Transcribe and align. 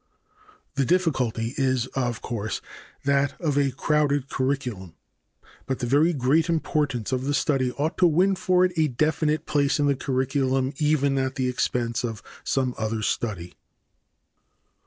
The 0.73 0.83
difficulty 0.83 1.53
is 1.57 1.85
of 1.93 2.23
course 2.23 2.59
that 3.05 3.39
of 3.39 3.55
a 3.55 3.69
crowded 3.69 4.29
curriculum, 4.29 4.95
but 5.67 5.77
the 5.77 5.85
very 5.85 6.11
great 6.11 6.49
importance 6.49 7.11
of 7.11 7.25
the 7.25 7.35
study 7.35 7.71
ought 7.73 7.99
to 7.99 8.07
win 8.07 8.35
for 8.35 8.65
it 8.65 8.71
a 8.77 8.87
definite 8.87 9.45
place 9.45 9.79
in 9.79 9.85
the 9.85 9.95
curriculum 9.95 10.73
even 10.77 11.19
at 11.19 11.35
the 11.35 11.47
expense 11.47 12.03
of 12.03 12.23
some 12.43 12.73
other 12.79 13.03
study. 13.03 13.53